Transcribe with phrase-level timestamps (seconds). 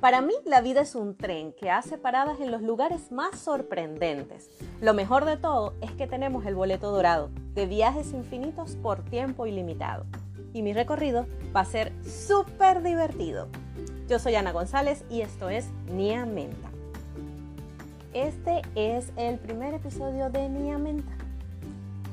[0.00, 4.48] Para mí la vida es un tren que hace paradas en los lugares más sorprendentes.
[4.80, 9.44] Lo mejor de todo es que tenemos el boleto dorado de viajes infinitos por tiempo
[9.44, 10.06] ilimitado.
[10.54, 13.48] Y mi recorrido va a ser súper divertido.
[14.08, 16.70] Yo soy Ana González y esto es Nia Menta.
[18.14, 21.12] Este es el primer episodio de Nia Menta.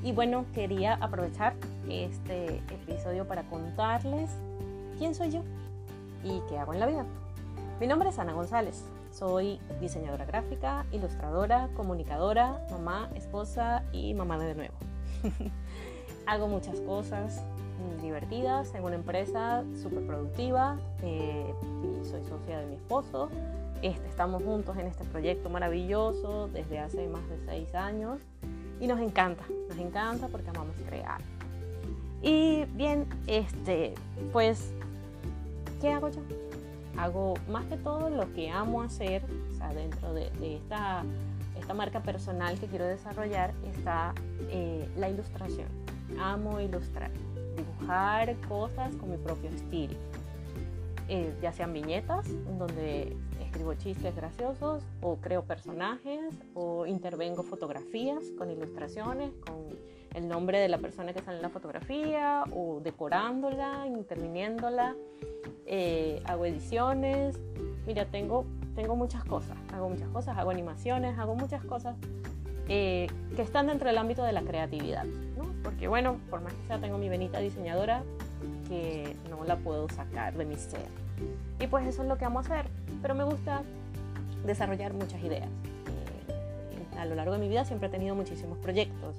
[0.04, 1.56] Y bueno, quería aprovechar
[1.90, 4.30] este episodio para contarles
[4.98, 5.42] quién soy yo
[6.26, 7.06] y qué hago en la vida.
[7.80, 8.84] Mi nombre es Ana González.
[9.12, 14.74] Soy diseñadora gráfica, ilustradora, comunicadora, mamá, esposa y mamá de nuevo.
[16.26, 17.44] hago muchas cosas
[18.02, 21.54] divertidas en una empresa súper productiva eh,
[21.84, 23.30] y soy socia de mi esposo.
[23.84, 28.20] Este, estamos juntos en este proyecto maravilloso desde hace más de seis años
[28.80, 31.22] y nos encanta, nos encanta porque amamos crear.
[32.24, 33.94] Y bien, este,
[34.34, 34.72] pues,
[35.80, 36.47] ¿qué hago yo?
[36.98, 41.04] Hago más que todo lo que amo hacer, o sea, dentro de, esta,
[41.76, 44.14] marca personal que quiero desarrollar está
[44.50, 45.68] eh, la ilustración.
[46.20, 47.12] Amo ilustrar,
[47.56, 49.96] dibujar cosas con mi propio estilo.
[51.10, 52.26] Eh, ya sean viñetas,
[52.58, 53.16] donde
[53.48, 59.56] escribo chistes graciosos o creo personajes o intervengo fotografías con ilustraciones, con
[60.14, 64.96] el nombre de la persona que sale en la fotografía o decorándola, interviniéndola,
[65.66, 67.40] eh, hago ediciones.
[67.86, 68.46] Mira, tengo,
[68.76, 71.96] tengo muchas cosas, hago muchas cosas, hago animaciones, hago muchas cosas
[72.68, 75.06] eh, que están dentro del ámbito de la creatividad,
[75.38, 75.46] ¿no?
[75.64, 78.04] Porque bueno, por más que sea, tengo mi venita diseñadora
[78.68, 80.88] que no la puedo sacar de mi ser.
[81.60, 82.68] Y pues eso es lo que amo hacer,
[83.08, 83.62] pero me gusta
[84.46, 85.48] desarrollar muchas ideas.
[87.00, 89.16] A lo largo de mi vida siempre he tenido muchísimos proyectos,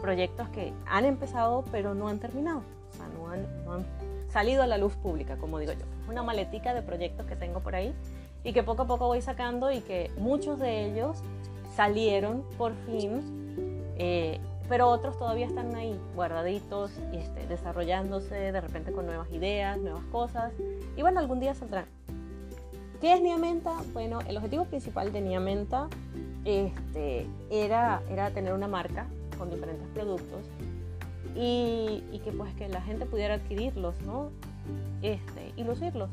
[0.00, 3.84] proyectos que han empezado pero no han terminado, o sea, no han,
[4.28, 5.84] salido a la luz pública, como digo yo.
[6.08, 7.92] Una maletica de proyectos que tengo por ahí
[8.44, 11.18] y que poco a poco voy sacando y que muchos de ellos
[11.74, 13.20] salieron por fin
[13.96, 14.38] eh,
[14.68, 20.52] pero otros todavía están ahí guardaditos este, desarrollándose de repente con nuevas ideas, nuevas cosas
[20.96, 21.86] y bueno, algún día saldrán.
[23.00, 23.72] ¿Qué es Niamenta?
[23.92, 25.88] Bueno, el objetivo principal de Niamenta
[26.44, 29.06] este, era, era tener una marca
[29.38, 30.40] con diferentes productos
[31.34, 34.30] y, que pues que la gente pudiera adquirirlos, ¿no?
[35.02, 36.08] Este, y lucirlos,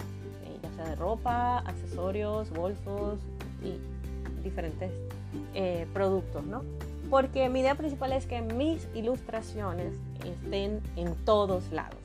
[0.46, 3.20] eh, ya sea de ropa, accesorios, bolsos
[3.64, 3.78] y
[4.44, 4.92] diferentes
[5.54, 6.64] eh, productos, ¿no?
[7.12, 9.94] porque mi idea principal es que mis ilustraciones
[10.26, 12.00] estén en todos lados.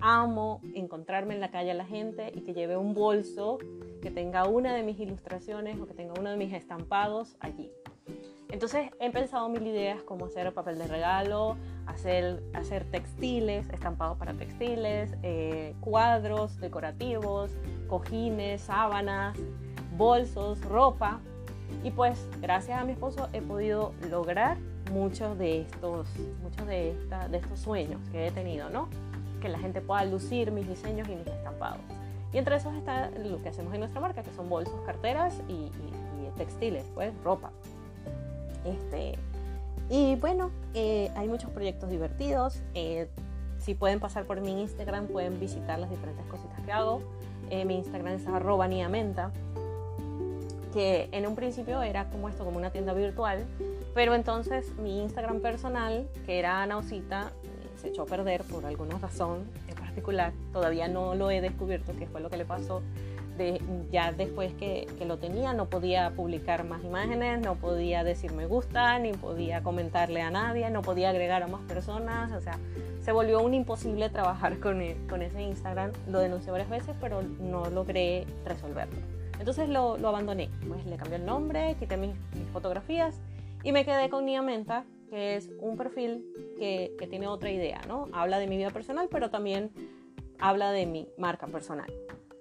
[0.00, 3.58] amo encontrarme en la calle a la gente y que lleve un bolso
[4.06, 7.72] que tenga una de mis ilustraciones o que tenga uno de mis estampados allí.
[8.50, 11.56] Entonces he pensado mil ideas como hacer papel de regalo,
[11.86, 12.40] hacer,
[12.92, 17.50] textiles, estampados para textiles, eh, cuadros decorativos,
[17.88, 19.36] cojines, sábanas,
[19.96, 21.18] bolsos, ropa.
[21.82, 24.56] Y pues gracias a mi esposo he podido lograr
[24.92, 26.06] muchos de estos,
[26.44, 28.88] muchos de, esta, de estos sueños que he tenido, ¿no?
[29.42, 32.05] Que la gente pueda lucir mis diseños y mis estampados.
[32.32, 35.70] Y entre esos está lo que hacemos en nuestra marca, que son bolsos, carteras y,
[36.36, 37.50] textiles, pues ropa.
[38.66, 39.14] Este,
[39.88, 42.60] y bueno, eh, hay muchos proyectos divertidos.
[42.74, 43.08] Eh,
[43.58, 47.00] si pueden pasar por mi Instagram, pueden visitar las diferentes cositas que hago.
[47.48, 49.32] Eh, mi Instagram es arroba niamenta
[50.76, 53.46] que en un principio era como esto, como una tienda virtual,
[53.94, 57.32] pero entonces mi Instagram personal, que era Anausita,
[57.80, 59.44] se echó a perder por alguna razón
[59.96, 60.34] particular.
[60.52, 62.82] Todavía no lo he descubierto qué fue lo que le pasó.
[63.38, 68.32] De, ya después que, que, lo tenía no podía publicar más imágenes, no podía decir
[68.32, 72.58] me gusta, ni podía comentarle a nadie, no podía agregar a más personas, o sea,
[73.02, 75.92] se volvió un imposible trabajar con, e, con ese Instagram.
[76.08, 79.00] Lo denuncié varias veces, pero no logré resolverlo.
[79.38, 82.14] Entonces lo, abandoné, pues le cambié el nombre, quité mis,
[82.54, 83.20] fotografías
[83.62, 86.24] y me quedé con Niamenta, que es un perfil
[86.58, 88.08] que, tiene otra idea, ¿no?
[88.12, 89.70] Habla de mi vida personal, pero también
[90.38, 91.92] habla de mi marca personal.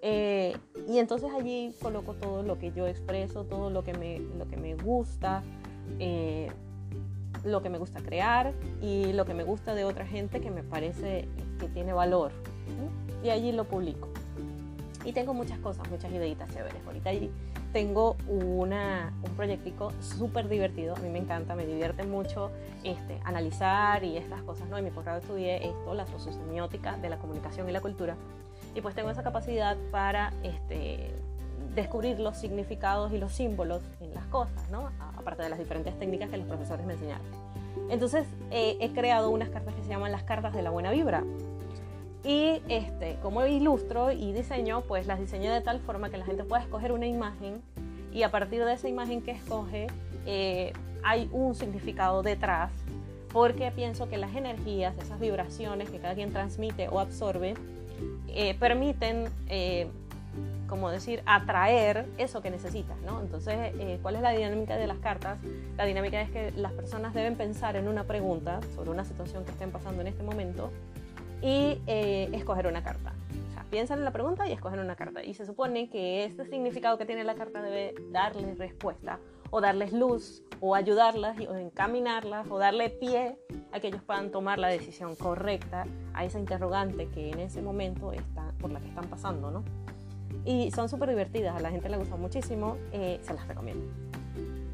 [0.01, 0.56] Eh,
[0.88, 4.57] y entonces allí coloco todo lo que yo expreso, todo lo que me, lo que
[4.57, 5.44] me gusta,
[6.00, 6.51] eh,
[7.44, 10.63] lo que me gusta crear y lo que me gusta de otra gente que me
[10.63, 11.27] parece
[11.59, 12.31] que tiene valor.
[13.23, 14.09] Y allí lo publico.
[15.06, 16.86] Y tengo muchas cosas, muchas ideitas chéveres.
[16.86, 17.12] Ahorita
[17.72, 20.96] tengo una, un proyectico súper divertido.
[20.96, 22.50] A mí me encanta, me divierte mucho
[22.84, 24.68] este, analizar y estas cosas.
[24.68, 24.78] ¿no?
[24.78, 28.16] En mi posgrado estudié esto, la sociosemiótica de la comunicación y la cultura.
[28.74, 31.12] Y pues tengo esa capacidad para este,
[31.75, 34.90] descubrir los significados y los símbolos en las cosas, ¿no?
[35.18, 37.25] aparte de las diferentes técnicas que los profesores me enseñaron.
[37.90, 41.24] Entonces eh, he creado unas cartas que se llaman las cartas de la buena vibra
[42.25, 46.44] Y este, como ilustro y diseño, pues las diseñé de tal forma que la gente
[46.44, 47.62] pueda escoger una imagen
[48.12, 49.88] y a partir de esa imagen que escoge
[50.25, 50.74] eh,
[51.04, 52.72] hay un significado detrás
[53.31, 57.54] porque pienso que las energías, esas vibraciones que cada quien transmite o absorbe,
[58.30, 59.88] eh, permiten, eh,
[60.68, 63.19] como decir, atraer eso que necesitas, ¿no?
[63.21, 65.38] Entonces, ¿cuál es la dinámica de las cartas?
[65.78, 69.51] La dinámica es que las personas deben pensar en una pregunta sobre una situación que
[69.51, 70.71] estén pasando en este momento
[71.45, 73.13] y eh, escoger una carta.
[73.50, 75.24] O sea, piensan en la pregunta y escogen una carta.
[75.24, 79.19] Y se supone que este significado que tiene la carta debe darles respuesta
[79.51, 83.38] o darles luz o ayudarlas o encaminarlas o darle pie
[83.71, 88.12] a que ellos puedan tomar la decisión correcta a esa interrogante que en ese momento
[88.12, 89.63] está, por la que están pasando, ¿no?
[90.45, 94.05] Y son súper divertidas, a la gente le gusta muchísimo, eh, se las recomiendo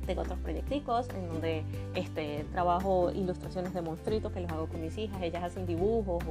[0.06, 1.64] tengo otros proyecticos en donde
[1.96, 5.22] este, trabajo ilustraciones de monstruitos que los hago con mis hijas.
[5.22, 6.24] Ellas hacen dibujos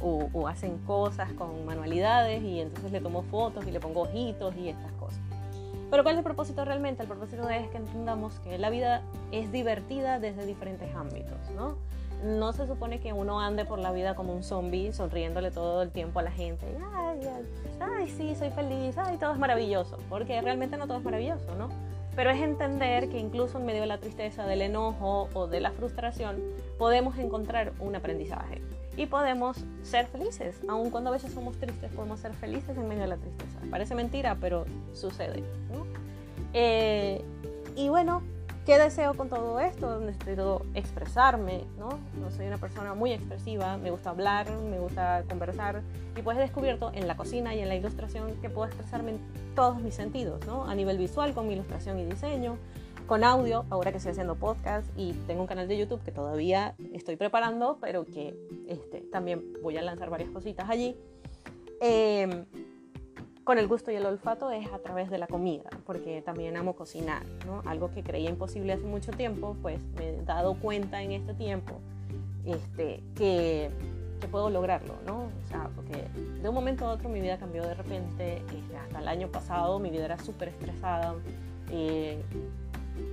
[0.00, 4.54] o, o, hacen cosas con manualidades y entonces le tomo fotos y le pongo ojitos
[4.56, 5.20] y estas cosas.
[5.90, 7.02] Pero ¿cuál es el propósito realmente?
[7.02, 11.76] El propósito es que entendamos que la vida es divertida desde diferentes ámbitos, ¿no?
[12.24, 15.90] No se supone que uno ande por la vida como un zombie, sonriéndole todo el
[15.90, 16.66] tiempo a la gente.
[16.94, 17.44] Ay, ay,
[17.78, 19.98] ay, sí, soy feliz, ay, todo es maravilloso.
[20.08, 21.68] Porque realmente no todo es maravilloso, ¿no?
[22.16, 25.70] Pero es entender que incluso en medio de la tristeza, del enojo o de la
[25.70, 26.42] frustración,
[26.78, 28.62] podemos encontrar un aprendizaje
[28.96, 30.60] y podemos ser felices.
[30.66, 33.58] Aun cuando a veces somos tristes, podemos ser felices en medio de la tristeza.
[33.70, 34.64] Parece mentira, pero
[34.94, 35.44] sucede.
[36.54, 37.22] Eh,
[37.76, 38.22] y bueno,
[38.66, 40.00] ¿Qué deseo con todo esto?
[40.00, 42.00] Necesito expresarme, ¿no?
[42.36, 45.82] Soy una persona muy expresiva, me gusta hablar, me gusta conversar
[46.16, 49.20] y pues he descubierto en la cocina y en la ilustración que puedo expresarme en
[49.54, 50.64] todos mis sentidos, ¿no?
[50.64, 52.58] A nivel visual con mi ilustración y diseño,
[53.06, 56.74] con audio, ahora que estoy haciendo podcast y tengo un canal de YouTube que todavía
[56.92, 58.36] estoy preparando, pero que
[58.66, 60.96] este, también voy a lanzar varias cositas allí.
[61.80, 62.44] Eh,
[63.46, 66.74] con el gusto y el olfato es a través de la comida, porque también amo
[66.74, 67.62] cocinar, ¿no?
[67.64, 71.78] Algo que creía imposible hace mucho tiempo, pues me he dado cuenta en este tiempo
[72.44, 73.70] este, que,
[74.32, 75.26] puedo lograrlo, ¿no?
[75.26, 76.08] O sea, porque
[76.42, 79.78] de un momento a otro mi vida cambió de repente, este, hasta el año pasado
[79.78, 81.14] mi vida era súper estresada,
[81.70, 82.20] eh,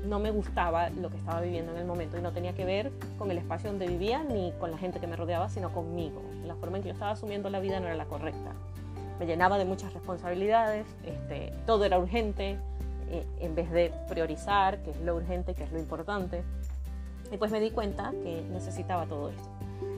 [0.07, 2.91] no me gustaba lo que estaba viviendo en el momento y no tenía que ver
[3.19, 6.23] con el espacio donde vivía ni con la gente que me rodeaba, sino conmigo.
[6.43, 8.55] La forma en que yo estaba asumiendo la vida no era la correcta
[9.19, 12.57] me llenaba de muchas responsabilidades, este, todo era urgente,
[13.09, 16.43] eh, en vez de priorizar qué es lo urgente, qué es lo importante.
[17.31, 19.49] Y pues me di cuenta que necesitaba todo esto.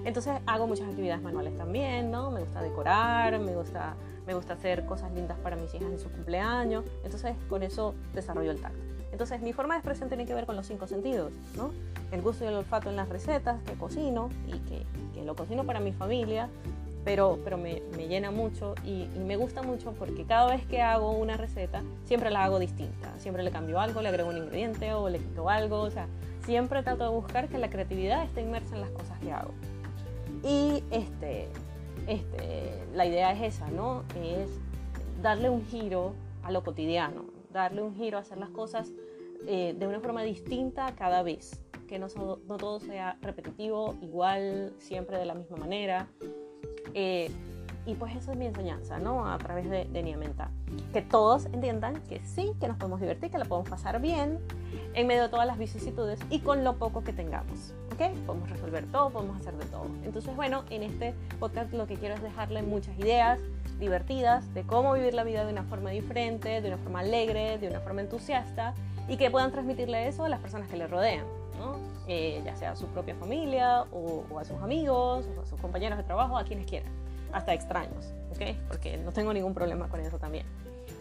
[0.03, 2.29] Entonces hago muchas actividades manuales también, ¿no?
[2.31, 3.95] Me gusta decorar, me gusta,
[4.27, 6.85] me gusta hacer cosas lindas para mis hijas en su cumpleaños.
[7.03, 8.79] Entonces con eso desarrollo el tacto.
[9.11, 11.71] Entonces mi forma de expresión tiene que ver con los cinco sentidos, ¿no?
[12.11, 15.63] El gusto y el olfato en las recetas que cocino y que, que lo cocino
[15.63, 16.49] para mi familia
[17.05, 21.11] pero, pero me, me llena mucho y, me gusta mucho porque cada vez que hago
[21.11, 25.07] una receta siempre la hago distinta, siempre le cambio algo, le agrego un ingrediente o
[25.07, 26.07] le quito algo, o sea,
[26.43, 29.53] siempre trato de buscar que la creatividad esté inmersa en las cosas que hago.
[30.43, 31.47] Y este,
[32.07, 34.03] este, la idea es esa, ¿no?
[34.19, 34.49] Es
[35.21, 36.13] darle un giro
[36.43, 38.91] a lo cotidiano, darle un giro a hacer las cosas
[39.47, 42.07] eh, de una forma distinta cada vez, que no,
[42.47, 46.07] no todo sea repetitivo, igual, siempre de la misma manera.
[46.95, 47.29] Eh,
[47.85, 49.31] y pues eso es mi enseñanza, ¿no?
[49.31, 50.49] A través de, de Niamenta.
[50.91, 54.39] Que todos entiendan que sí, que nos podemos divertir, que la podemos pasar bien
[54.95, 58.17] en medio de todas las vicisitudes y con lo poco que tengamos, ¿ok?
[58.25, 59.85] Podemos resolver todo, podemos hacer de todo.
[60.03, 63.39] Entonces, bueno, en este podcast lo que quiero es dejarle muchas ideas
[63.79, 67.67] divertidas de cómo vivir la vida de una forma diferente, de una forma alegre, de
[67.67, 68.73] una forma entusiasta
[69.07, 71.25] y que puedan transmitirle eso a las personas que le rodean.
[72.07, 75.97] Eh, ya sea a su propia familia o, a sus amigos o a sus compañeros
[75.97, 76.91] de trabajo, a quienes quieran,
[77.31, 78.55] hasta extraños, ¿ok?
[78.67, 80.45] Porque no tengo ningún problema con eso también.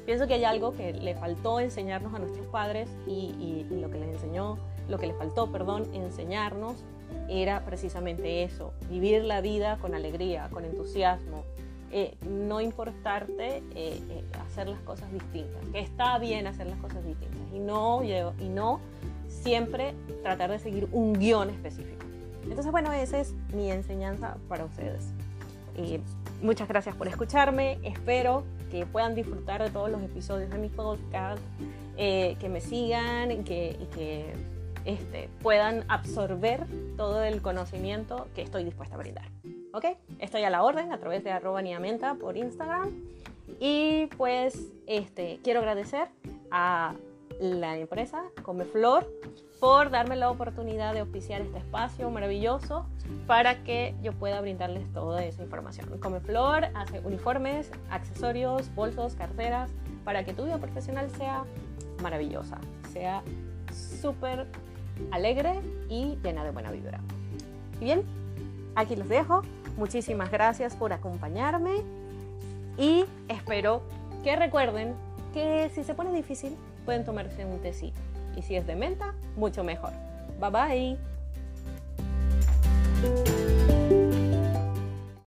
[0.07, 4.15] Pienso que hay algo que le faltó enseñarnos a nuestros padres y, lo que les
[4.15, 6.85] enseñó, lo que le faltó, perdón, enseñarnos
[7.29, 11.45] era precisamente eso, vivir la vida con alegría, con entusiasmo,
[11.97, 17.41] eh, no importarte eh, hacer las cosas distintas, que está bien hacer las cosas distintas
[17.55, 18.81] y no, y no
[19.29, 22.05] siempre tratar de seguir un guion específico.
[22.43, 25.05] Entonces, bueno, esa es mi enseñanza para ustedes.
[25.77, 26.01] Y
[26.43, 27.79] muchas gracias por escucharme.
[27.85, 31.41] Espero que puedan disfrutar de todos los episodios de mi podcast,
[31.97, 34.33] eh, que me sigan y que, que
[34.85, 39.31] este, puedan absorber todo el conocimiento que estoy dispuesta a brindar.
[39.75, 39.87] ¿Ok?
[40.21, 42.91] Estoy a la orden a través de arroba niamenta por Instagram.
[43.59, 46.07] Y pues este, quiero agradecer
[46.53, 46.95] a
[47.41, 49.05] la empresa Comeflor
[49.59, 52.87] por darme la oportunidad de oficiar este espacio maravilloso
[53.27, 55.99] para que yo pueda brindarles toda esa información.
[55.99, 59.73] Comeflor hace uniformes, accesorios, bolsos, carteras,
[60.05, 61.45] para que tu vida profesional sea
[62.01, 62.59] maravillosa,
[62.93, 63.25] sea
[64.01, 64.47] súper
[65.11, 67.01] alegre y llena de buena vibra.
[67.81, 68.05] Y bien,
[68.77, 69.43] aquí los dejo.
[69.77, 71.83] Muchísimas gracias por acompañarme
[72.79, 73.83] y espero
[74.23, 74.95] que recuerden
[75.33, 77.99] que si se pone difícil pueden tomarse un tecito
[78.37, 79.93] y si es de menta, mucho mejor.
[80.41, 81.14] Bye bye.